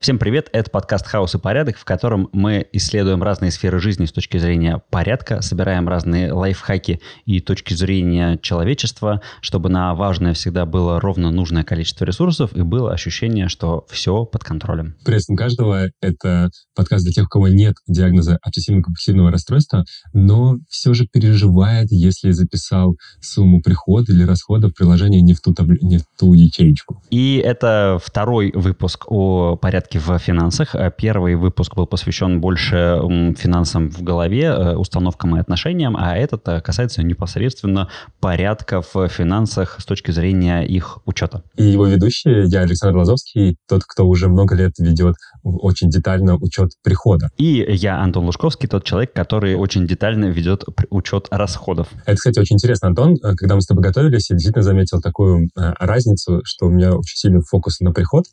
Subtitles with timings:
[0.00, 4.12] Всем привет, это подкаст «Хаос и порядок», в котором мы исследуем разные сферы жизни с
[4.12, 11.00] точки зрения порядка, собираем разные лайфхаки и точки зрения человечества, чтобы на важное всегда было
[11.00, 14.94] ровно нужное количество ресурсов и было ощущение, что все под контролем.
[15.04, 15.88] Приветствуем каждого.
[16.00, 22.30] Это подкаст для тех, у кого нет диагноза обсессивно-компульсивного расстройства, но все же переживает, если
[22.30, 25.66] записал сумму прихода или расхода в приложении не в ту, таб...
[25.82, 27.02] не в ту ячеечку.
[27.10, 30.74] И это второй выпуск о порядке порядке в финансах.
[30.74, 33.00] Э, первый выпуск был посвящен больше
[33.36, 37.88] финансам в голове, э, установкам и отношениям, а этот э, касается непосредственно
[38.20, 41.42] порядка в финансах с точки зрения их учета.
[41.56, 46.70] И его ведущий, я Александр Лазовский, тот, кто уже много лет ведет очень детально учет
[46.82, 47.30] прихода.
[47.38, 51.88] И я Антон Лужковский, тот человек, который очень детально ведет учет расходов.
[52.04, 53.16] Это, кстати, очень интересно, Антон.
[53.16, 57.40] Когда мы с тобой готовились, я действительно заметил такую разницу, что у меня очень сильный
[57.48, 58.24] фокус на приход,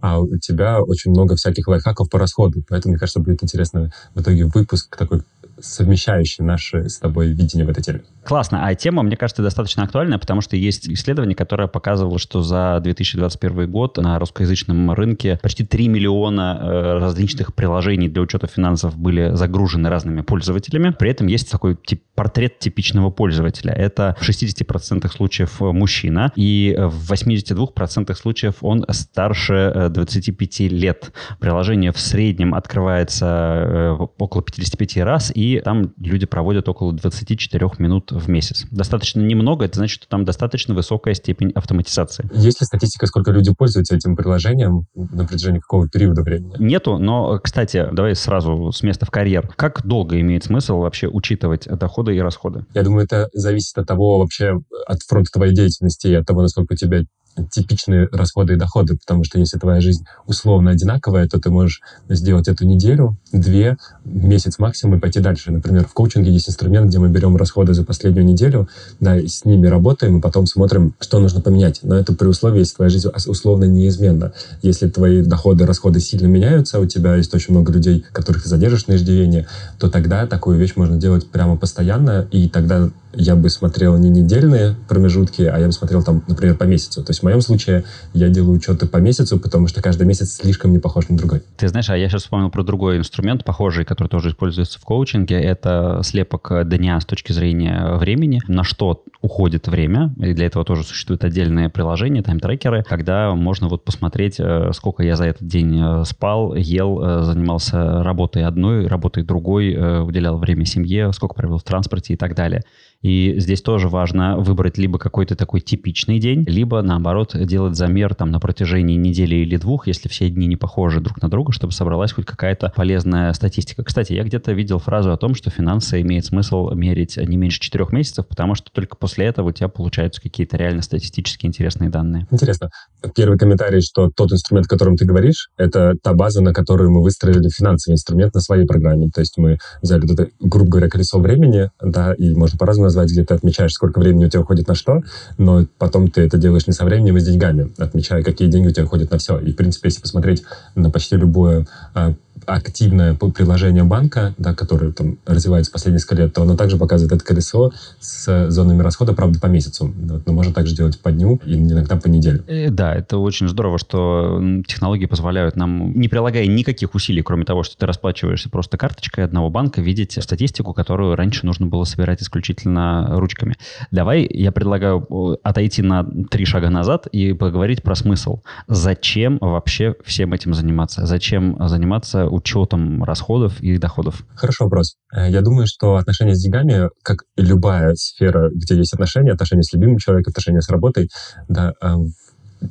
[0.00, 2.62] а у тебя очень очень много всяких лайфхаков по расходу.
[2.68, 5.22] Поэтому, мне кажется, будет интересно в итоге выпуск такой
[5.62, 8.02] совмещающий наши с тобой видение в этой теме.
[8.24, 8.66] Классно.
[8.66, 13.70] А тема, мне кажется, достаточно актуальная, потому что есть исследование, которое показывало, что за 2021
[13.70, 19.88] год на русскоязычном рынке почти 3 миллиона э, различных приложений для учета финансов были загружены
[19.88, 20.94] разными пользователями.
[20.96, 23.72] При этом есть такой тип, портрет типичного пользователя.
[23.72, 31.12] Это в 60% случаев мужчина, и в 82% случаев он старше 25 э, лет.
[31.40, 38.12] Приложение в среднем открывается э, около 55 раз, и там люди проводят около 24 минут
[38.12, 38.66] в месяц.
[38.70, 42.28] Достаточно немного, это значит, что там достаточно высокая степень автоматизации.
[42.34, 46.54] Есть ли статистика, сколько люди пользуются этим приложением на протяжении какого периода времени?
[46.58, 49.48] Нету, но, кстати, давай сразу с места в карьер.
[49.56, 52.64] Как долго имеет смысл вообще учитывать доходы и расходы?
[52.74, 56.72] Я думаю, это зависит от того вообще, от фронта твоей деятельности и от того, насколько
[56.74, 57.02] у тебя
[57.50, 62.48] типичные расходы и доходы, потому что если твоя жизнь условно одинаковая, то ты можешь сделать
[62.48, 65.50] эту неделю, две, месяц максимум и пойти дальше.
[65.50, 68.68] Например, в коучинге есть инструмент, где мы берем расходы за последнюю неделю,
[69.00, 71.80] да, и с ними работаем, и потом смотрим, что нужно поменять.
[71.82, 74.32] Но это при условии, если твоя жизнь условно неизменна.
[74.62, 78.86] Если твои доходы, расходы сильно меняются, у тебя есть очень много людей, которых ты задержишь
[78.86, 79.46] на иждивение,
[79.78, 84.76] то тогда такую вещь можно делать прямо постоянно, и тогда я бы смотрел не недельные
[84.88, 87.02] промежутки, а я бы смотрел там, например, по месяцу.
[87.02, 87.84] То есть в моем случае
[88.14, 91.42] я делаю учеты по месяцу, потому что каждый месяц слишком не похож на другой.
[91.56, 95.40] Ты знаешь, а я сейчас вспомнил про другой инструмент, похожий, который тоже используется в коучинге.
[95.40, 100.14] Это слепок дня с точки зрения времени, на что уходит время.
[100.18, 105.16] И для этого тоже существует отдельное приложение, тайм-трекеры, когда можно вот посмотреть, э, сколько я
[105.16, 109.72] за этот день э, спал, ел, э, занимался работой одной, работой другой,
[110.02, 112.62] уделял время семье, сколько провел в транспорте и так далее.
[113.02, 118.30] И здесь тоже важно выбрать либо какой-то такой типичный день, либо, наоборот, делать замер там
[118.30, 122.12] на протяжении недели или двух, если все дни не похожи друг на друга, чтобы собралась
[122.12, 123.82] хоть какая-то полезная статистика.
[123.82, 127.92] Кстати, я где-то видел фразу о том, что финансы имеет смысл мерить не меньше четырех
[127.92, 132.26] месяцев, потому что только после этого у тебя получаются какие-то реально статистически интересные данные.
[132.30, 132.70] Интересно.
[133.16, 137.02] Первый комментарий, что тот инструмент, о котором ты говоришь, это та база, на которую мы
[137.02, 139.10] выстроили финансовый инструмент на своей программе.
[139.12, 143.24] То есть мы взяли это, грубо говоря, колесо времени, да, и можно по-разному назвать, где
[143.24, 145.02] ты отмечаешь, сколько времени у тебя уходит на что,
[145.38, 148.70] но потом ты это делаешь не со временем, а с деньгами, отмечая, какие деньги у
[148.70, 149.38] тебя уходят на все.
[149.38, 150.44] И, в принципе, если посмотреть
[150.74, 152.14] на почти любое а,
[152.46, 157.24] активное приложение банка, да, которое там развивается последние несколько лет, то оно также показывает это
[157.24, 159.92] колесо с зонами расхода, правда, по месяцу.
[159.96, 162.42] Но можно также делать по дню и иногда по неделе.
[162.46, 167.62] Э, да, это очень здорово, что технологии позволяют нам, не прилагая никаких усилий, кроме того,
[167.62, 173.08] что ты расплачиваешься просто карточкой одного банка, видеть статистику, которую раньше нужно было собирать исключительно
[173.18, 173.56] ручками.
[173.90, 178.40] Давай я предлагаю э, отойти на три шага назад и поговорить про смысл.
[178.68, 181.06] Зачем вообще всем этим заниматься?
[181.06, 184.24] Зачем заниматься учетом расходов и доходов?
[184.34, 184.96] Хороший вопрос.
[185.14, 189.72] Э, я думаю, что отношения с деньгами, как любая сфера, где есть отношения, отношения с
[189.72, 191.08] любимым человеком, отношения с работой,
[191.48, 191.94] да, э,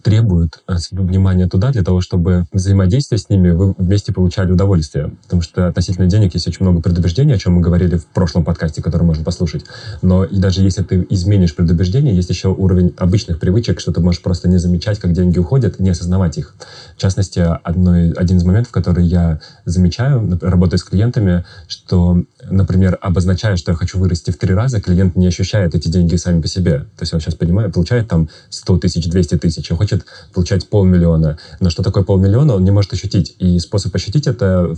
[0.04, 5.12] требуют э, внимания туда для того, чтобы взаимодействие с ними вы вместе получали удовольствие.
[5.24, 8.82] Потому что относительно денег есть очень много предубеждений, о чем мы говорили в прошлом подкасте,
[8.82, 9.66] который можно послушать.
[10.02, 14.22] Но и даже если ты изменишь предубеждения, есть еще уровень обычных привычек, что ты можешь
[14.22, 16.56] просто не замечать, как деньги уходят, не осознавать их.
[16.96, 23.58] В частности, одной, один из моментов, который я замечаю, работая с клиентами, что например, обозначаю,
[23.58, 26.80] что я хочу вырасти в три раза, клиент не ощущает эти деньги сами по себе.
[26.80, 31.40] То есть он сейчас понимает, получает там 100 тысяч, 200 тысяч, хочет получать полмиллиона.
[31.60, 33.36] Но что такое полмиллиона, он не может ощутить.
[33.40, 34.76] И способ ощутить это,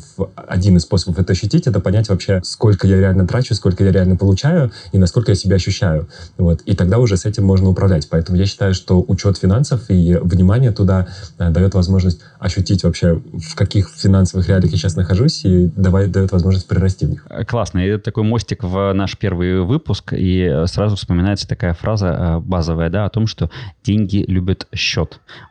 [0.47, 4.15] один из способов это ощутить, это понять вообще, сколько я реально трачу, сколько я реально
[4.15, 6.07] получаю и насколько я себя ощущаю.
[6.37, 6.61] Вот.
[6.61, 8.07] И тогда уже с этим можно управлять.
[8.09, 11.07] Поэтому я считаю, что учет финансов и внимание туда
[11.37, 16.31] э, дает возможность ощутить вообще, в каких финансовых реалиях я сейчас нахожусь, и давай, дает
[16.31, 17.27] возможность прирасти в них.
[17.29, 17.79] Э, классно.
[17.79, 22.89] И это такой мостик в наш первый выпуск, и сразу вспоминается такая фраза э, базовая,
[22.89, 23.49] да, о том, что
[23.83, 24.92] деньги любят счет.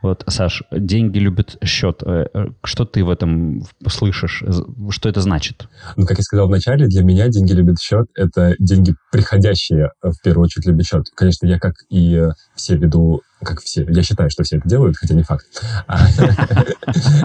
[0.02, 2.02] Вот, Саш, деньги любят счет.
[2.64, 4.42] Что ты в этом слышишь?
[4.90, 5.68] Что это значит?
[5.96, 10.44] Ну, как я сказал вначале, для меня деньги любят счет— это деньги приходящие, в первую
[10.44, 11.04] очередь, любят счет.
[11.14, 15.14] Конечно, я, как и все, веду как все, я считаю, что все это делают, хотя
[15.14, 15.46] не факт.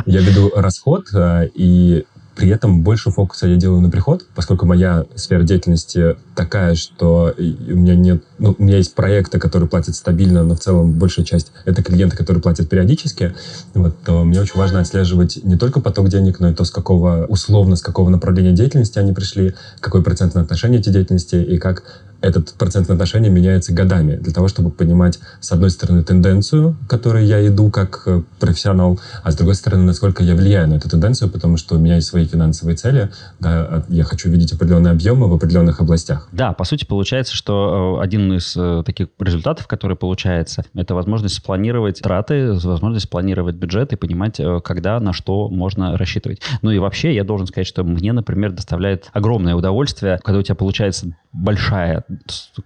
[0.05, 1.05] Я веду расход,
[1.53, 2.05] и
[2.37, 7.41] при этом больше фокуса я делаю на приход, поскольку моя сфера деятельности такая, что у
[7.41, 8.23] меня нет...
[8.37, 12.15] Ну, у меня есть проекты, которые платят стабильно, но в целом большая часть— это клиенты,
[12.15, 13.33] которые платят периодически.
[13.73, 17.25] Вот, то мне очень важно отслеживать не только поток денег, но и то, с какого,
[17.27, 21.83] условно, с какого направления деятельности они пришли, какой процентное отношение эти деятельности и как
[22.21, 27.25] этот процентное отношение меняется годами, для того, чтобы понимать, с одной стороны, тенденцию, к которой
[27.25, 31.29] я иду как э, профессионал, а с другой стороны, насколько я влияю на эту тенденцию,
[31.29, 35.33] потому что у меня есть свои финансовые цели, да, я хочу видеть определенные объемы в
[35.33, 36.27] определенных областях.
[36.31, 41.35] Да, по сути, получается, что э, один из э, таких результатов, который получается, это возможность
[41.35, 46.41] спланировать траты, возможность спланировать бюджет и понимать, когда, на что можно рассчитывать.
[46.61, 50.55] Ну и вообще, я должен сказать, что мне, например, доставляет огромное удовольствие, когда у тебя
[50.55, 52.03] получается большая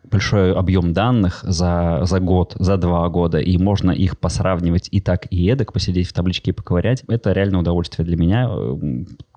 [0.09, 5.27] большой объем данных за, за год, за два года, и можно их посравнивать и так,
[5.29, 7.03] и эдак, посидеть в табличке и поковырять.
[7.07, 8.49] Это реально удовольствие для меня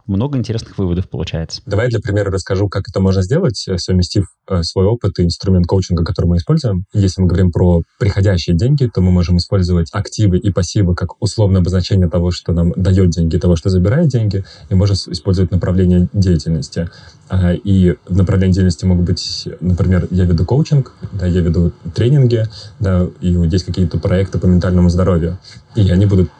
[0.06, 1.62] много интересных выводов получается.
[1.66, 5.66] Давай для примера расскажу, как это можно сделать, э, совместив э, свой опыт и инструмент
[5.66, 6.84] коучинга, который мы используем.
[6.92, 11.60] Если мы говорим про приходящие деньги, то мы можем использовать активы и пассивы как условное
[11.60, 16.90] обозначение того, что нам дает деньги, того, что забирает деньги, и можно использовать направление деятельности.
[17.28, 22.44] А, и в направлении деятельности могут быть, например, я веду коучинг, да, я веду тренинги,
[22.78, 25.38] да, и вот есть какие-то проекты по ментальному здоровью.
[25.74, 26.30] И они будут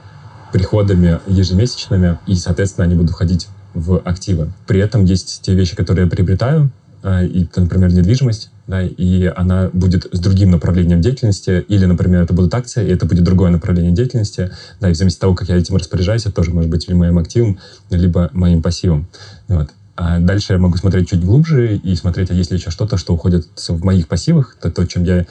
[0.55, 4.53] приходами ежемесячными, и, соответственно, они будут входить в активы.
[4.69, 6.71] При этом есть те вещи, которые я приобретаю,
[7.03, 12.35] а, и, например, недвижимость, да, и она будет с другим направлением деятельности, или, например, это
[12.35, 15.49] будут акции, и это будет другое направление деятельности, да, и в зависимости от того, как
[15.49, 17.59] я этим распоряжаюсь, это тоже может быть или моим активом,
[17.91, 19.09] либо моим пассивом.
[19.49, 19.71] Вот.
[19.96, 23.14] А дальше я могу смотреть чуть глубже и смотреть, а есть ли еще что-то, что
[23.14, 25.25] уходит в моих пассивах, то, то чем я,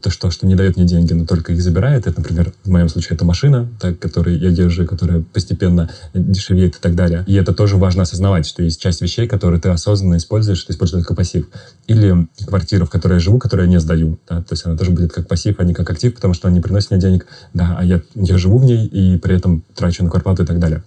[0.00, 2.06] то, что, что не дает мне деньги, но только их забирает.
[2.06, 6.78] Это, например, в моем случае это машина, так, которую я держу, которая постепенно дешевеет и
[6.80, 7.24] так далее.
[7.26, 11.04] И это тоже важно осознавать, что есть часть вещей, которые ты осознанно используешь, ты используешь
[11.04, 11.48] только пассив.
[11.88, 14.20] Или квартира, в которой я живу, которую я не сдаю.
[14.28, 14.38] Да?
[14.38, 16.62] То есть она тоже будет как пассив, а не как актив, потому что она не
[16.62, 20.10] приносит мне денег, да, а я, я живу в ней и при этом трачу на
[20.10, 20.84] квартплату и так далее.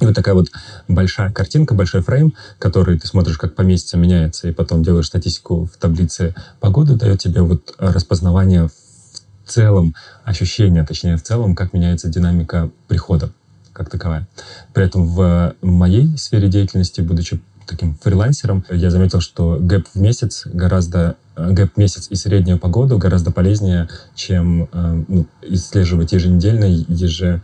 [0.00, 0.46] И вот такая вот
[0.88, 5.66] большая картинка, большой фрейм, который ты смотришь, как по месяцам меняется, и потом делаешь статистику
[5.66, 9.94] в таблице погоды, дает тебе вот распознавание в целом,
[10.24, 13.30] ощущение, точнее, в целом, как меняется динамика прихода
[13.72, 14.26] как таковая.
[14.74, 20.42] При этом в моей сфере деятельности, будучи таким фрилансером, я заметил, что гэп в месяц
[20.46, 27.42] гораздо гэп месяц и среднюю погоду гораздо полезнее, чем э, ну, исследовать еженедельно, еже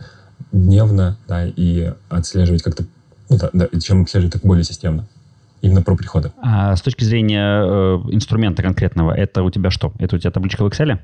[0.51, 2.85] дневно, да, и отслеживать как-то,
[3.29, 5.07] ну, да, да, чем отслеживать так более системно.
[5.61, 6.31] Именно про приходы.
[6.41, 9.91] А с точки зрения э, инструмента конкретного, это у тебя что?
[9.97, 10.99] Это у тебя табличка в Excel?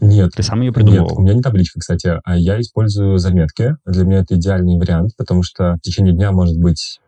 [0.00, 0.32] Нет.
[0.34, 1.08] Ты сам ее придумал?
[1.08, 3.76] Нет, у меня не табличка, кстати, а я использую заметки.
[3.86, 7.00] Для меня это идеальный вариант, потому что в течение дня может быть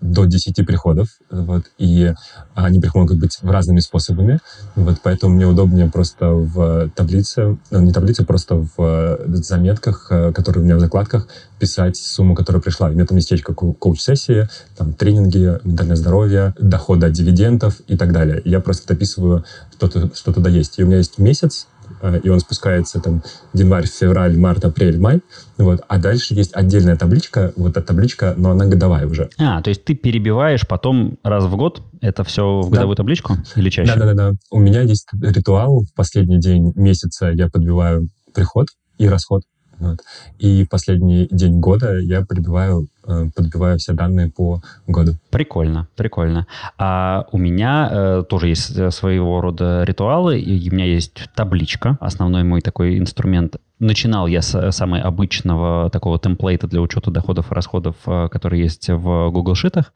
[0.00, 2.14] до 10 приходов, вот, и
[2.54, 4.40] они могут быть разными способами,
[4.74, 10.62] вот, поэтому мне удобнее просто в таблице, ну, не таблице, просто в заметках, э, которые
[10.62, 11.28] у меня в закладках,
[11.58, 12.88] писать сумму, которая пришла.
[12.88, 18.40] У меня там местечко коуч-сессии, там тренинги, ментальное здоровье, доходы от дивидендов и так далее.
[18.44, 20.78] Я просто дописываю, что, что туда есть.
[20.78, 21.77] И у меня есть месяц, Э,
[22.22, 25.20] и он спускается там январь, февраль, март, апрель, май.
[25.56, 25.82] Вот.
[25.88, 29.30] А дальше есть отдельная табличка, вот эта табличка, но она годовая уже.
[29.38, 33.00] А, то есть ты перебиваешь потом раз в год это все в годовую да.
[33.02, 33.94] табличку или чаще?
[33.94, 34.32] Да-да-да.
[34.50, 35.80] У меня есть ритуал.
[35.80, 38.68] В последний день месяца я подбиваю приход
[38.98, 39.42] и расход.
[39.80, 40.00] Вот.
[40.38, 45.12] И последний день года я прибиваю, э, подбиваю все данные по году.
[45.30, 46.46] Прикольно, прикольно.
[46.78, 50.40] А у меня э, тоже есть э, своего рода ритуалы.
[50.40, 53.56] И у меня есть табличка, основной мой такой инструмент.
[53.78, 58.88] Начинал я с самого обычного такого темплейта для учета доходов и расходов, э, который есть
[58.88, 59.92] в Google Шитах.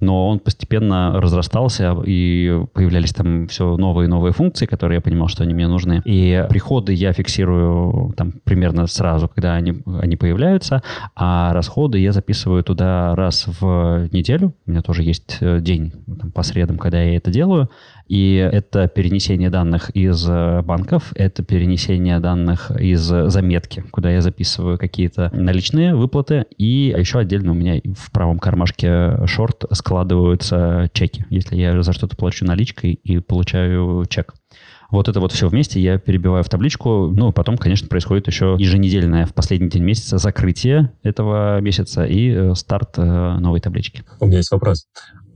[0.00, 5.28] Но он постепенно разрастался, и появлялись там все новые и новые функции, которые я понимал,
[5.28, 6.02] что они мне нужны.
[6.04, 10.82] И приходы я фиксирую там примерно сразу, когда они, они появляются,
[11.14, 14.54] а расходы я записываю туда раз в неделю.
[14.66, 17.70] У меня тоже есть э, день там, по средам, когда я это делаю.
[18.08, 24.78] И это перенесение данных из э, банков, это перенесение данных из заметки, куда я записываю
[24.78, 26.46] какие-то наличные выплаты.
[26.56, 32.16] И еще отдельно у меня в правом кармашке шорт складываются чеки, если я за что-то
[32.16, 34.34] плачу наличкой и получаю чек.
[34.90, 37.12] Вот это вот все вместе я перебиваю в табличку.
[37.12, 42.54] Ну, потом, конечно, происходит еще еженедельное в последний день месяца закрытие этого месяца и э,
[42.56, 43.02] старт э,
[43.38, 44.02] новой таблички.
[44.18, 44.86] У меня есть вопрос.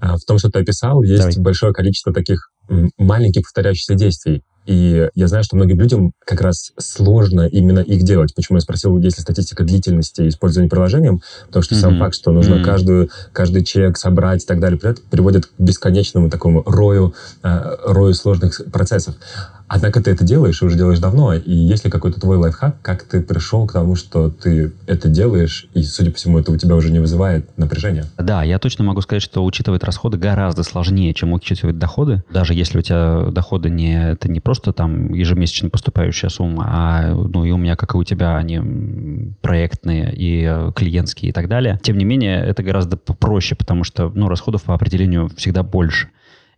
[0.01, 1.39] А, в том, что ты описал, есть Давай.
[1.39, 2.51] большое количество таких
[2.99, 4.43] маленьких повторяющихся действий.
[4.67, 8.35] И я знаю, что многим людям как раз сложно именно их делать.
[8.35, 11.23] Почему я спросил, есть ли статистика длительности использования приложением?
[11.47, 11.81] Потому что mm-hmm.
[11.81, 12.65] сам факт, что нужно mm-hmm.
[12.65, 14.79] каждую, каждый чек собрать и так далее,
[15.11, 19.15] приводит к бесконечному такому рою, э, рою сложных процессов.
[19.73, 21.33] Однако ты это делаешь, и уже делаешь давно.
[21.33, 25.69] И есть ли какой-то твой лайфхак, как ты пришел к тому, что ты это делаешь,
[25.75, 28.05] и, судя по всему, это у тебя уже не вызывает напряжения?
[28.19, 32.25] Да, я точно могу сказать, что учитывать расходы гораздо сложнее, чем учитывать доходы.
[32.33, 37.45] Даже если у тебя доходы не, это не просто там ежемесячно поступающая сумма, а ну
[37.45, 41.79] и у меня, как и у тебя, они проектные и э, клиентские и так далее.
[41.81, 46.09] Тем не менее, это гораздо проще, потому что ну, расходов по определению всегда больше.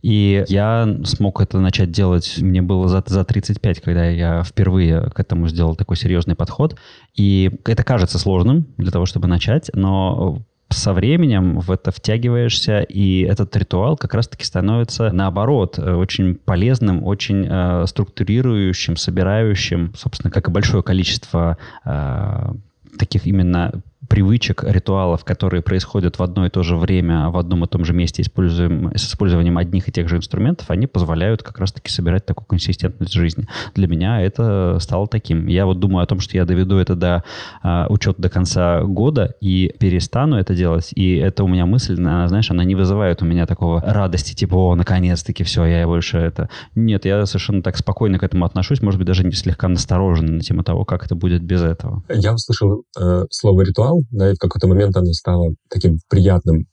[0.03, 5.21] И я смог это начать делать, мне было за, за 35, когда я впервые к
[5.21, 6.77] этому сделал такой серьезный подход.
[7.15, 13.21] И это кажется сложным для того, чтобы начать, но со временем в это втягиваешься, и
[13.21, 20.51] этот ритуал как раз-таки становится, наоборот, очень полезным, очень э, структурирующим, собирающим, собственно, как и
[20.51, 22.53] большое количество э,
[22.99, 23.83] таких именно
[24.13, 27.95] привычек, ритуалов, которые происходят в одно и то же время, в одном и том же
[27.95, 32.45] месте используем, с использованием одних и тех же инструментов, они позволяют как раз-таки собирать такую
[32.45, 33.49] консистентность жизни.
[33.75, 35.47] Для меня это стало таким.
[35.47, 37.25] Я вот думаю о том, что я доведу это до
[37.65, 40.91] uh, учета до конца года и перестану это делать.
[40.95, 44.57] И это у меня мысль, она, знаешь, она не вызывает у меня такого радости, типа,
[44.57, 46.51] о, наконец-таки все, я больше это...
[46.75, 50.65] Нет, я совершенно так спокойно к этому отношусь, может быть, даже слегка настороженно на тему
[50.65, 52.03] того, как это будет без этого.
[52.11, 56.67] Я услышал э, слово «ритуал», и в какой-то момент оно стало таким приятным,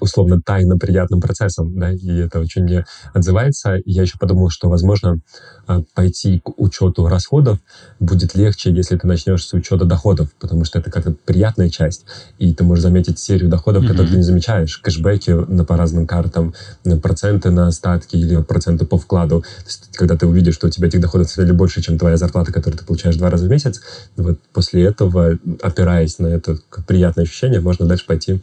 [0.00, 3.76] условно тайно приятным процессом, да, и это очень мне отзывается.
[3.76, 5.20] И я еще подумал, что, возможно,
[5.66, 7.58] а, пойти к учету расходов
[7.98, 12.04] будет легче, если ты начнешь с учета доходов, потому что это как-то приятная часть,
[12.38, 13.88] и ты можешь заметить серию доходов, mm-hmm.
[13.88, 16.54] которые ты не замечаешь, кэшбэки на по разным картам,
[16.84, 19.40] на проценты на остатки или проценты по вкладу.
[19.40, 22.52] То есть, когда ты увидишь, что у тебя этих доходов стали больше, чем твоя зарплата,
[22.52, 23.80] которую ты получаешь два раза в месяц,
[24.16, 28.42] вот после этого, опираясь на это приятное ощущение, можно дальше пойти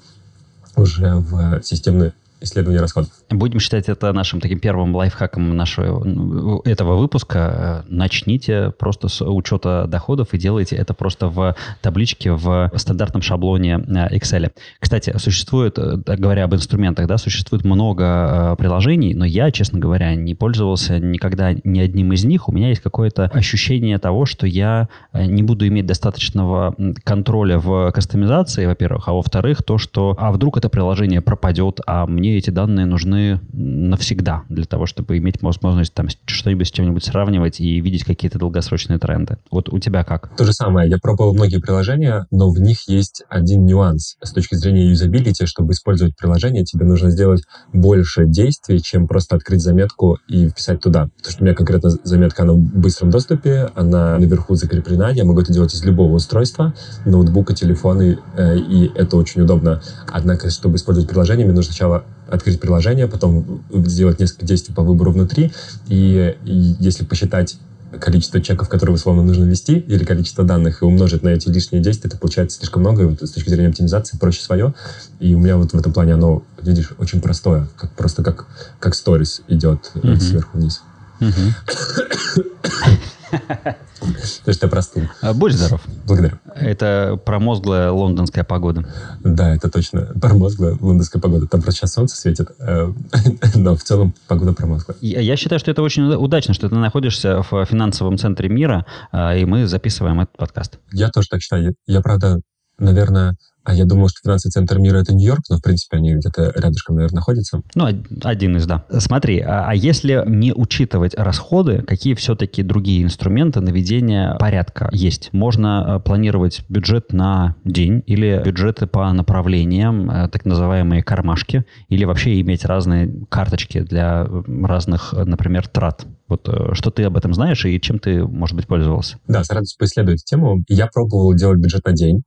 [0.75, 3.09] уже в системную исследования расходов.
[3.29, 7.83] Будем считать это нашим таким первым лайфхаком нашего этого выпуска.
[7.87, 14.17] Начните просто с учета доходов и делайте это просто в табличке в стандартном шаблоне э,
[14.17, 14.51] Excel.
[14.79, 20.15] Кстати, существует, э, говоря об инструментах, да, существует много э, приложений, но я, честно говоря,
[20.15, 22.47] не пользовался никогда ни одним из них.
[22.49, 28.65] У меня есть какое-то ощущение того, что я не буду иметь достаточного контроля в кастомизации,
[28.65, 33.39] во-первых, а во-вторых, то, что а вдруг это приложение пропадет, а мне эти данные нужны
[33.51, 38.99] навсегда для того, чтобы иметь возможность там что-нибудь с чем-нибудь сравнивать и видеть какие-то долгосрочные
[38.99, 39.37] тренды.
[39.51, 40.35] Вот у тебя как?
[40.35, 40.89] То же самое.
[40.89, 44.15] Я пробовал многие приложения, но в них есть один нюанс.
[44.21, 49.61] С точки зрения юзабилити, чтобы использовать приложение, тебе нужно сделать больше действий, чем просто открыть
[49.61, 51.09] заметку и вписать туда.
[51.17, 55.41] Потому что у меня конкретно заметка, она в быстром доступе, она наверху закреплена, я могу
[55.41, 56.73] это делать из любого устройства,
[57.05, 59.81] ноутбука, телефона, э, и это очень удобно.
[60.07, 65.11] Однако, чтобы использовать приложение, мне нужно сначала открыть приложение, потом сделать несколько действий по выбору
[65.11, 65.51] внутри,
[65.87, 67.57] и, и если посчитать
[67.99, 72.09] количество чеков, которые условно нужно ввести, или количество данных, и умножить на эти лишние действия,
[72.09, 74.73] это получается слишком много, и вот с точки зрения оптимизации проще свое.
[75.19, 78.47] И у меня вот в этом плане оно, видишь, очень простое, как, просто как,
[78.79, 80.19] как сторис идет mm-hmm.
[80.19, 80.81] сверху вниз.
[81.21, 83.01] Mm-hmm.
[83.31, 85.03] То есть ты простыл.
[85.21, 85.81] А, будь здоров.
[86.05, 86.37] Благодарю.
[86.55, 88.85] Это промозглая лондонская погода.
[89.23, 91.47] Да, это точно промозглая лондонская погода.
[91.47, 92.91] Там просто сейчас солнце светит, э,
[93.55, 94.97] но в целом погода промозглая.
[95.01, 99.45] Я считаю, что это очень удачно, что ты находишься в финансовом центре мира, а, и
[99.45, 100.79] мы записываем этот подкаст.
[100.91, 101.75] Я тоже так считаю.
[101.87, 102.41] Я, правда,
[102.77, 106.53] наверное, а я думал, что финансовый центр мира это Нью-Йорк, но в принципе они где-то
[106.55, 107.61] рядышком, наверное, находятся.
[107.73, 107.87] Ну,
[108.23, 108.85] один из, да.
[108.99, 115.29] Смотри, а, а если не учитывать расходы, какие все-таки другие инструменты наведения порядка есть?
[115.33, 122.05] Можно э, планировать бюджет на день или бюджеты по направлениям, э, так называемые кармашки, или
[122.05, 126.05] вообще иметь разные карточки для разных, например, трат.
[126.27, 129.17] Вот э, что ты об этом знаешь и чем ты, может быть, пользовался?
[129.27, 130.63] Да, с радостью поисследую эту тему.
[130.67, 132.23] Я пробовал делать бюджет на день.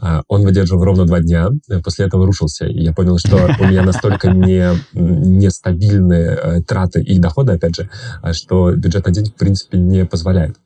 [0.00, 2.66] А, он выдерживал ровно два дня, э, после этого рушился.
[2.66, 7.90] И я понял, что у меня настолько не, нестабильные э, траты и доходы, опять же,
[8.22, 10.56] а, что бюджет на день, в принципе, не позволяет.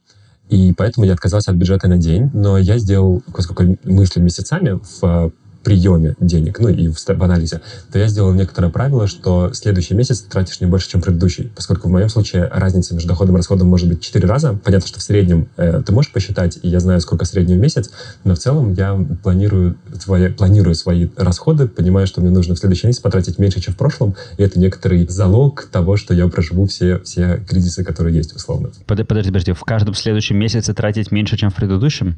[0.48, 5.32] И поэтому я отказался от бюджета на день, но я сделал, поскольку мысли месяцами в
[5.62, 10.20] приеме денег, ну и в, в анализе, то я сделал некоторое правило, что следующий месяц
[10.20, 11.52] ты тратишь не больше, чем предыдущий.
[11.54, 14.58] Поскольку в моем случае разница между доходом и расходом может быть 4 раза.
[14.64, 17.90] Понятно, что в среднем э, ты можешь посчитать, и я знаю, сколько средний в месяц,
[18.24, 22.86] но в целом я планирую свои, планирую свои расходы, понимаю, что мне нужно в следующий
[22.86, 26.98] месяц потратить меньше, чем в прошлом, и это некоторый залог того, что я проживу все,
[27.00, 28.70] все кризисы, которые есть, условно.
[28.86, 32.16] Подожди, подожди, в каждом следующем месяце тратить меньше, чем в предыдущем?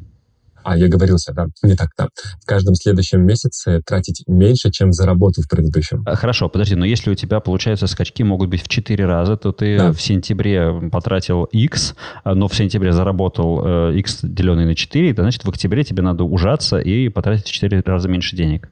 [0.64, 2.08] А, я говорился, да, не так, да.
[2.42, 6.02] В каждом следующем месяце тратить меньше, чем заработал в предыдущем.
[6.06, 9.52] А, хорошо, подожди, но если у тебя, получается, скачки могут быть в 4 раза, то
[9.52, 9.92] ты да.
[9.92, 11.94] в сентябре потратил X,
[12.24, 16.02] а, но в сентябре заработал э, X, деленный на 4, то значит в октябре тебе
[16.02, 18.70] надо ужаться и потратить в 4 раза меньше денег.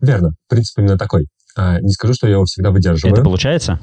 [0.00, 0.30] Верно.
[0.48, 1.26] Принцип именно такой.
[1.56, 3.12] А, не скажу, что я его всегда выдерживаю.
[3.12, 3.80] Это получается?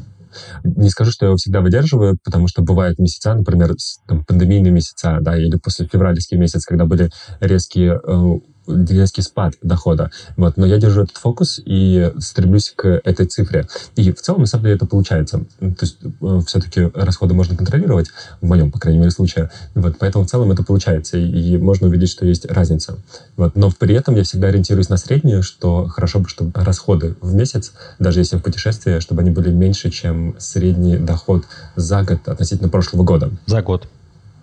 [0.63, 3.73] Не скажу, что я его всегда выдерживаю, потому что бывают месяца, например,
[4.07, 10.11] там, пандемийные месяца, да, или после февральский месяц, когда были резкие э, резкий спад дохода.
[10.37, 10.57] Вот.
[10.57, 13.67] Но я держу этот фокус и стремлюсь к этой цифре.
[13.95, 15.45] И в целом, на самом деле, это получается.
[15.59, 18.09] То есть э, все-таки расходы можно контролировать,
[18.41, 19.51] в моем, по крайней мере, случае.
[19.73, 19.97] Вот.
[19.99, 21.17] Поэтому в целом это получается.
[21.17, 22.97] И можно увидеть, что есть разница.
[23.37, 23.55] Вот.
[23.55, 27.73] Но при этом я всегда ориентируюсь на среднюю, что хорошо бы, чтобы расходы в месяц,
[27.99, 31.45] даже если в путешествии, чтобы они были меньше, чем средний доход
[31.75, 33.31] за год относительно прошлого года.
[33.45, 33.87] За год.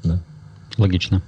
[0.04, 0.20] Да.
[0.78, 1.22] Логично.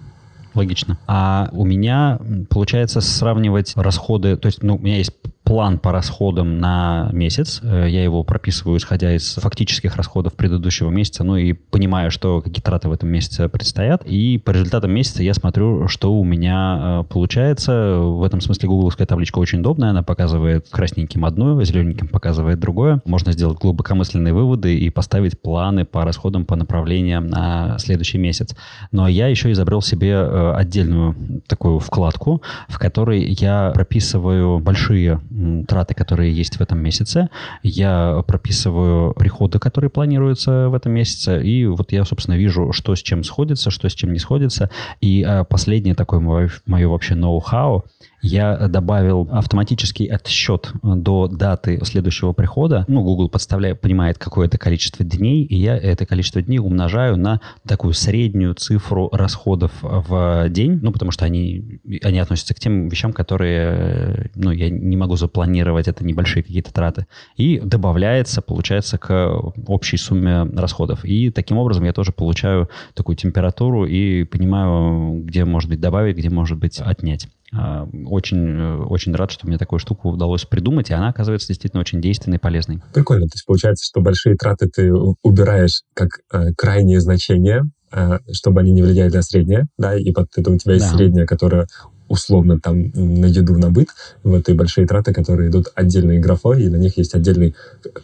[0.55, 0.99] Логично.
[1.07, 2.19] А у меня
[2.49, 5.13] получается сравнивать расходы, то есть, ну, у меня есть
[5.45, 7.61] план по расходам на месяц.
[7.63, 12.63] Э, я его прописываю, исходя из фактических расходов предыдущего месяца, ну и понимаю, что какие
[12.63, 14.03] траты в этом месяце предстоят.
[14.07, 17.99] И по результатам месяца я смотрю, что у меня э, получается.
[17.99, 19.91] В этом смысле гугловская табличка очень удобная.
[19.91, 23.03] Она показывает красненьким одно, зелененьким показывает другое.
[23.05, 28.57] Можно сделать глубокомысленные выводы и поставить планы по расходам, по направлениям на следующий месяц.
[28.93, 31.15] Но я еще изобрел себе э, отдельную
[31.47, 35.21] такую вкладку, в которой я прописываю большие
[35.67, 37.29] траты, которые есть в этом месяце,
[37.63, 43.03] я прописываю приходы, которые планируются в этом месяце, и вот я, собственно, вижу, что с
[43.03, 44.71] чем сходится, что с чем не сходится.
[45.01, 47.85] И э, последнее такое мое, мое вообще ноу-хау—
[48.25, 52.87] я добавил автоматический отсчет до даты следующего прихода.
[52.89, 57.93] Ну, Google подставляет, понимает какое-то количество дней, и я это количество дней умножаю на такую
[57.93, 64.31] среднюю цифру расходов в день, ну, потому что они, они относятся к тем вещам, которые,
[64.35, 67.07] ну, я не могу запланировать, это небольшие какие-то траты.
[67.37, 69.35] И добавляется, получается, к
[69.67, 71.05] общей сумме расходов.
[71.05, 76.31] И таким образом я тоже получаю такую температуру и понимаю, где, может быть, добавить, где,
[76.31, 77.29] может быть, отнять.
[77.57, 81.81] А, очень, э, очень рад, что мне такую штуку удалось придумать, и она оказывается действительно
[81.81, 82.83] очень действенной и полезной.
[82.93, 83.27] Прикольно.
[83.27, 87.63] То есть получается, что большие траты ты убираешь как э, крайнее значение,
[87.93, 90.97] э, чтобы они не влияли на среднее, да, и потом у тебя есть да.
[90.97, 91.67] среднее, которое
[92.09, 93.89] условно там на еду, на быт,
[94.23, 97.55] в этой большие траты, которые идут отдельной графой, и на них есть отдельный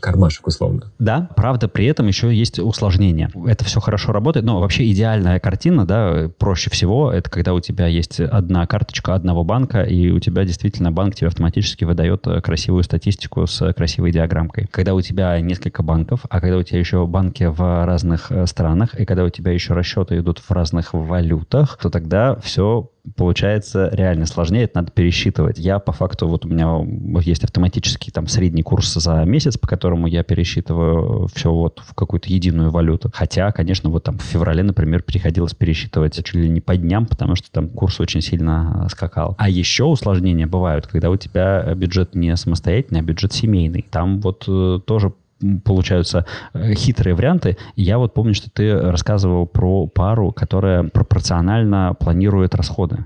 [0.00, 0.90] кармашек условно.
[0.98, 3.30] Да, правда, при этом еще есть усложнение.
[3.46, 7.86] Это все хорошо работает, но вообще идеальная картина, да, проще всего, это когда у тебя
[7.86, 13.46] есть одна карточка одного банка, и у тебя действительно банк тебе автоматически выдает красивую статистику
[13.46, 14.66] с красивой диаграммкой.
[14.70, 18.94] Когда у тебя несколько банков, а когда у тебя еще банки в разных э, странах,
[18.98, 24.26] и когда у тебя еще расчеты идут в разных валютах, то тогда все получается реально
[24.26, 25.58] сложнее, это надо пересчитывать.
[25.58, 30.06] Я по факту, вот у меня есть автоматический там средний курс за месяц, по которому
[30.06, 33.10] я пересчитываю все вот в какую-то единую валюту.
[33.12, 37.36] Хотя, конечно, вот там в феврале, например, приходилось пересчитывать чуть ли не по дням, потому
[37.36, 39.34] что там курс очень сильно скакал.
[39.38, 43.84] А еще усложнения бывают, когда у тебя бюджет не самостоятельный, а бюджет семейный.
[43.90, 45.12] Там вот э, тоже
[45.64, 47.56] получаются э, хитрые варианты.
[47.76, 53.04] Я вот помню, что ты рассказывал про пару, которая пропорционально планирует расходы.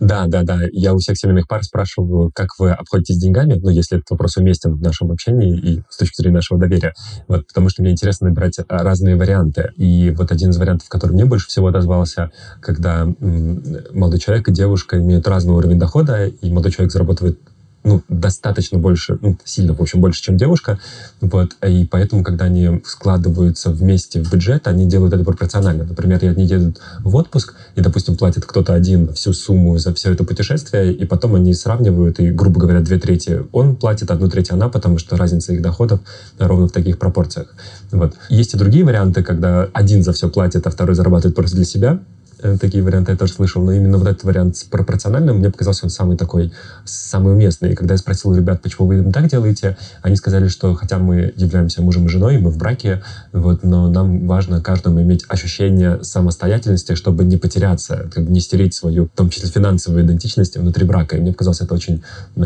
[0.00, 0.60] Да, да, да.
[0.72, 4.74] Я у всех семейных пар спрашиваю, как вы обходитесь деньгами, ну, если этот вопрос уместен
[4.74, 6.94] в нашем общении и с точки зрения нашего доверия.
[7.28, 9.70] Вот, потому что мне интересно набирать а, разные варианты.
[9.76, 14.98] И вот один из вариантов, который мне больше всего отозвался, когда молодой человек и девушка
[14.98, 17.38] имеют разный уровень дохода, и молодой человек зарабатывает
[17.84, 20.80] ну, достаточно больше, ну, сильно, в общем, больше, чем девушка.
[21.20, 25.84] Вот, и поэтому, когда они складываются вместе в бюджет, они делают это пропорционально.
[25.84, 30.24] Например, они едут в отпуск, и, допустим, платит кто-то один всю сумму за все это
[30.24, 34.68] путешествие, и потом они сравнивают, и, грубо говоря, две трети он платит, одну треть она,
[34.68, 36.00] потому что разница их доходов
[36.38, 37.54] ровно в таких пропорциях.
[37.92, 38.14] Вот.
[38.30, 42.00] Есть и другие варианты, когда один за все платит, а второй зарабатывает просто для себя.
[42.44, 45.86] Э, такие варианты я тоже слышал, но именно вот этот вариант с пропорциональным мне показался
[45.86, 46.52] он самый такой,
[46.84, 47.72] самый уместный.
[47.72, 51.80] И когда я спросил ребят, почему вы так делаете, они сказали, что хотя мы являемся
[51.80, 53.02] мужем и женой, мы в браке,
[53.32, 58.74] вот, но нам важно каждому иметь ощущение самостоятельности, чтобы не потеряться, как бы не стереть
[58.74, 61.16] свою, в том числе финансовую идентичность внутри брака.
[61.16, 62.02] И мне показалось это очень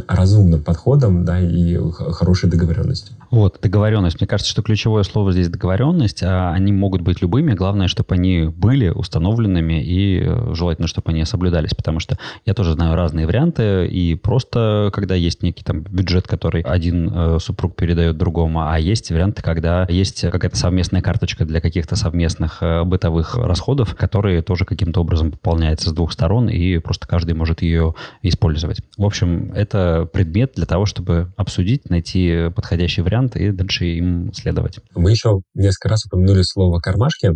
[0.06, 3.16] разумным подходом, да, и хорошей договоренностью.
[3.30, 4.20] Вот, договоренность.
[4.20, 6.22] Мне кажется, что ключевое слово здесь договоренность.
[6.22, 11.24] А они могут быть любыми, главное, чтобы они были установленными и э, желательно, чтобы они
[11.24, 16.28] соблюдались, потому что я тоже знаю разные варианты, и просто когда есть некий там бюджет,
[16.28, 21.60] который один э, супруг передает другому, а есть варианты, когда есть какая-то совместная карточка для
[21.60, 27.06] каких-то совместных э, бытовых расходов, которые тоже каким-то образом пополняются с двух сторон, и просто
[27.06, 28.80] каждый может ее использовать.
[28.96, 34.80] В общем, это предмет для того, чтобы обсудить, найти подходящий вариант и дальше им следовать.
[34.94, 37.32] Мы еще несколько раз упомянули слово «кармашки».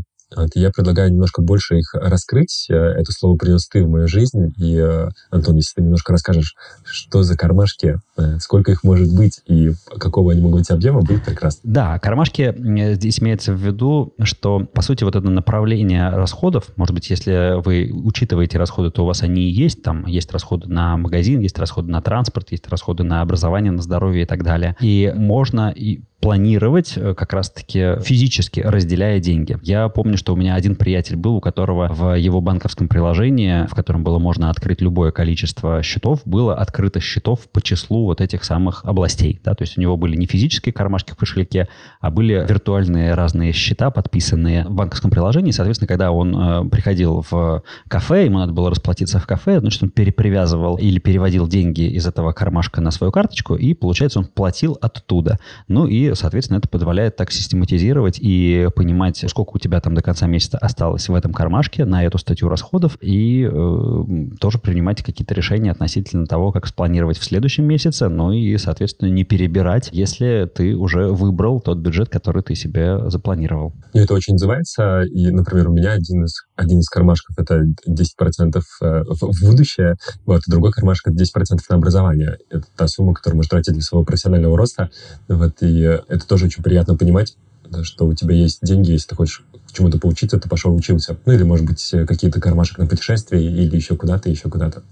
[0.54, 2.66] Я предлагаю немножко больше их раскрыть.
[2.70, 4.52] Э, это слово принес ты в мою жизнь.
[4.56, 9.40] И, э, Антон, если ты немножко расскажешь, что за кармашки, э, сколько их может быть
[9.46, 11.60] и какого они могут быть объема, будет прекрасно.
[11.64, 12.54] Да, кармашки
[12.94, 17.90] здесь имеется в виду, что, по сути, вот это направление расходов, может быть, если вы
[17.92, 19.82] учитываете расходы, то у вас они и есть.
[19.82, 24.22] Там есть расходы на магазин, есть расходы на транспорт, есть расходы на образование, на здоровье
[24.22, 24.76] и так далее.
[24.80, 29.58] И можно и планировать э, как раз-таки физически, разделяя деньги.
[29.62, 33.74] Я помню, что у меня один приятель был, у которого в его банковском приложении, в
[33.74, 38.84] котором было можно открыть любое количество счетов, было открыто счетов по числу вот этих самых
[38.84, 39.40] областей.
[39.42, 39.54] Да?
[39.54, 41.66] То есть у него были не физические кармашки в кошельке,
[42.00, 45.50] а были виртуальные разные счета, подписанные в банковском приложении.
[45.50, 49.90] Соответственно, когда он э, приходил в кафе, ему надо было расплатиться в кафе, значит, он
[49.90, 55.40] перепривязывал или переводил деньги из этого кармашка на свою карточку, и, получается, он платил оттуда.
[55.66, 60.26] Ну и соответственно, это позволяет так систематизировать и понимать, сколько у тебя там до конца
[60.26, 64.04] месяца осталось в этом кармашке на эту статью расходов, и э,
[64.40, 69.24] тоже принимать какие-то решения относительно того, как спланировать в следующем месяце, ну и, соответственно, не
[69.24, 73.72] перебирать, если ты уже выбрал тот бюджет, который ты себе запланировал.
[73.92, 78.60] И это очень называется, и, например, у меня один из, один из кармашков— это 10%
[78.82, 79.96] э, в будущее,
[80.26, 82.38] вот, другой кармашек— это 10% на образование.
[82.50, 84.90] Это та сумма, которую можно тратить для своего профессионального роста,
[85.28, 87.36] вот, и это тоже очень приятно понимать,
[87.82, 91.16] что у тебя есть деньги, если ты хочешь чему-то поучиться, ты пошел учился.
[91.24, 94.82] Ну, или, может быть, какие-то кармашек на путешествие, или еще куда-то, еще куда-то.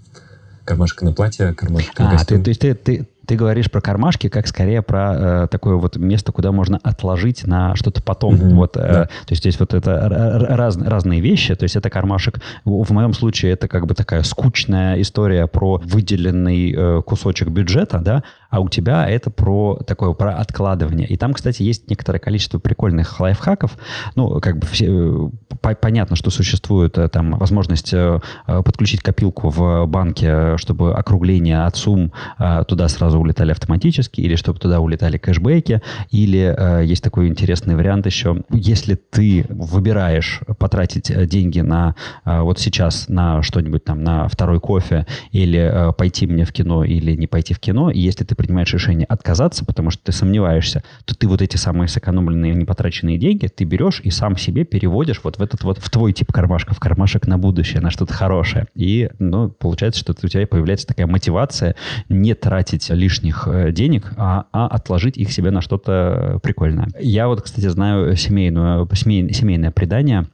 [0.64, 2.38] Кармашек на платье, кармашек на а, костюм.
[2.38, 5.96] Ты, то есть ты, ты, ты говоришь про кармашки, как скорее про э, такое вот
[5.96, 8.34] место, куда можно отложить на что-то потом.
[8.34, 9.04] Mm-hmm, вот, э, да.
[9.04, 10.08] То есть здесь вот это
[10.50, 11.54] раз, разные вещи.
[11.54, 12.40] То есть это кармашек.
[12.64, 18.24] В моем случае это как бы такая скучная история про выделенный э, кусочек бюджета, да,
[18.50, 21.06] а у тебя это про такое про откладывание.
[21.06, 23.78] И там, кстати, есть некоторое количество прикольных лайфхаков.
[24.16, 29.50] Ну, как бы все, э, по, понятно, что существует э, там возможность э, подключить копилку
[29.50, 32.12] в банке, чтобы округление от сумм
[32.66, 38.42] туда сразу улетали автоматически, или чтобы туда улетали кэшбэки, или есть такой интересный вариант еще,
[38.50, 45.92] если ты выбираешь потратить деньги на вот сейчас на что-нибудь там, на второй кофе, или
[45.96, 49.64] пойти мне в кино, или не пойти в кино, и если ты принимаешь решение отказаться,
[49.64, 54.10] потому что ты сомневаешься, то ты вот эти самые сэкономленные, непотраченные деньги ты берешь и
[54.10, 57.80] сам себе переводишь вот в этот вот, в твой тип кармашка, в кармашек на будущее,
[57.80, 58.66] на что-то хорошее.
[58.74, 61.76] И, ну, получается, что у тебя появляется такая мотивация
[62.08, 66.88] не тратить лишних э, денег, а, а отложить их себе на что-то прикольное.
[66.98, 70.26] Я вот, кстати, знаю семейную, семей, семейное предание,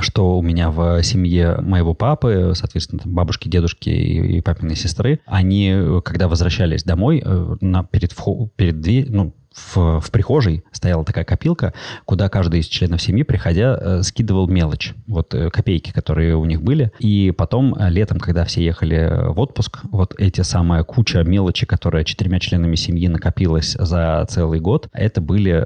[0.00, 6.00] что у меня в семье моего папы, соответственно, бабушки, дедушки и, и папиной сестры, они,
[6.04, 8.14] когда возвращались домой, э, на, перед,
[8.56, 11.72] перед дверь, ну, в, в прихожей стояла такая копилка,
[12.04, 16.62] куда каждый из членов семьи, приходя, э, скидывал мелочь, вот э, копейки, которые у них
[16.62, 16.92] были.
[16.98, 22.04] И потом э, летом, когда все ехали в отпуск, вот эти самая куча мелочи, которая
[22.04, 25.56] четырьмя членами семьи накопилась за целый год, это были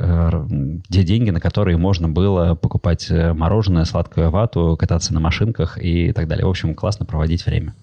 [0.88, 6.28] те деньги, на которые можно было покупать мороженое, сладкую вату, кататься на машинках и так
[6.28, 6.46] далее.
[6.46, 7.74] В общем, классно проводить время.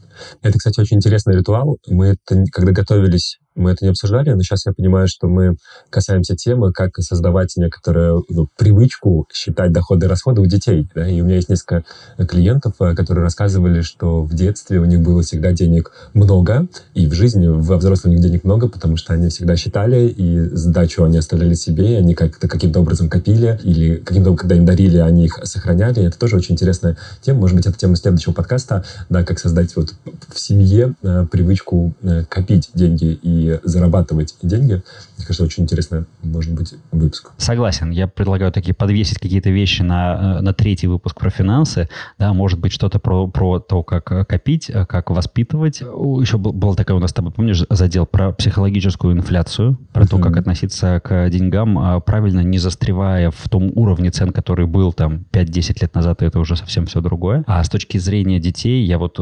[0.41, 1.77] Это, кстати, очень интересный ритуал.
[1.87, 5.57] Мы это, когда готовились мы это не обсуждали, но сейчас я понимаю, что мы
[5.89, 10.87] касаемся темы, как создавать некоторую ну, привычку считать доходы и расходы у детей.
[10.95, 11.07] Да?
[11.07, 11.83] И у меня есть несколько
[12.27, 17.13] клиентов, э, которые рассказывали, что в детстве у них было всегда денег много, и в
[17.13, 21.17] жизни во взрослом у них денег много, потому что они всегда считали, и сдачу они
[21.17, 26.03] оставляли себе, они как-то каким-то образом копили, или каким-то, когда им дарили, они их сохраняли.
[26.03, 27.39] Это тоже очень интересная тема.
[27.39, 29.93] Может быть, это тема следующего подкаста, да, как создать вот
[30.29, 34.83] в семье э, привычку э, копить деньги и зарабатывать деньги.
[35.17, 37.32] Мне кажется, очень интересный, может быть, выпуск.
[37.38, 37.89] Согласен.
[37.89, 41.89] Я предлагаю такие подвесить какие-то вещи на, э, на третий выпуск про финансы.
[42.19, 45.82] Да, может быть, что-то про, про то, как э, копить, э, как воспитывать.
[45.82, 50.08] Еще был, был такой у нас с тобой, помнишь, задел про психологическую инфляцию, про uh-huh.
[50.08, 54.93] то, как относиться к деньгам, а правильно не застревая в том уровне цен, который был
[54.93, 57.43] там 5-10 лет назад, и это уже совсем все другое.
[57.47, 59.17] А с точки зрения детей, я вот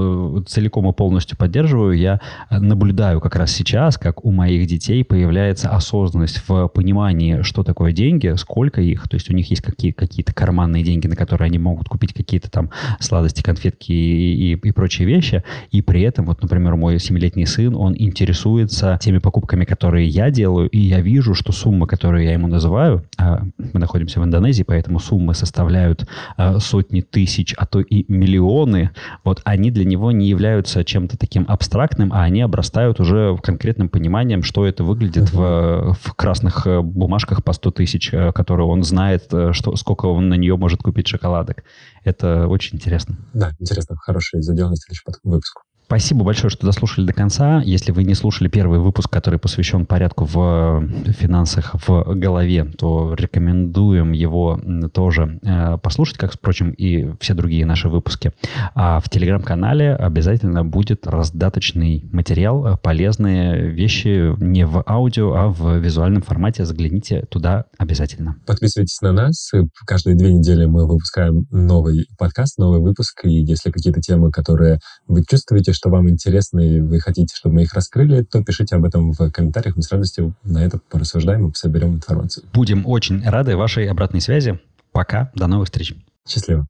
[0.48, 6.42] целиком и полностью поддерживаю, я наблюдаю как раз сейчас, как у моих детей появляется осознанность
[6.48, 9.08] в понимании, что такое деньги, сколько их.
[9.08, 12.50] То есть у них есть какие- какие-то карманные деньги, на которые они могут купить какие-то
[12.50, 15.44] там сладости, конфетки и, и, и прочие вещи.
[15.72, 20.70] И при этом, вот, например, мой семилетний сын, он интересуется теми покупками, которые я делаю,
[20.70, 25.00] и я вижу, что суммы, которые я ему называю, а мы находимся в Индонезии, поэтому
[25.00, 28.90] суммы составляют а, сотни тысяч, а то и миллионы,
[29.24, 34.42] вот они для него не являются чем-то таким абстрактным, а они обрастают уже конкретным пониманием,
[34.42, 39.34] что это выглядит в, в красных э, бумажках по 100 тысяч, э, которые он знает,
[39.34, 41.64] э, что, сколько он на нее может купить шоколадок.
[42.04, 43.18] Это очень интересно.
[43.34, 43.96] Да, интересно.
[43.98, 45.65] Хороший задел на следующий выпуск.
[45.88, 47.62] Спасибо большое, что дослушали до конца.
[47.62, 54.12] Если вы не слушали первый выпуск, который посвящен порядку в финансах в голове, то рекомендуем
[54.12, 54.60] его
[54.92, 58.32] тоже э, послушать, как, впрочем, и все другие наши выпуски.
[58.74, 66.24] А в телеграм-канале обязательно будет раздаточный материал, полезные вещи не в аудио, а в визуальном
[66.24, 66.66] формате.
[66.66, 68.38] Загляните туда обязательно.
[68.48, 69.52] Подписывайтесь на нас.
[69.86, 73.24] Каждые две недели мы выпускаем новый подкаст, новый выпуск.
[73.26, 77.64] И если какие-то темы, которые вы чувствуете, что вам интересно и вы хотите, чтобы мы
[77.64, 79.76] их раскрыли, то пишите об этом в комментариях.
[79.76, 82.46] Мы с радостью на это порассуждаем и соберем информацию.
[82.54, 84.60] Будем очень рады вашей обратной связи.
[84.92, 85.32] Пока.
[85.36, 85.94] До новых встреч.
[86.28, 86.68] Счастливо.